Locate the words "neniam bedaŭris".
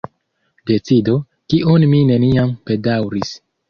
2.11-3.41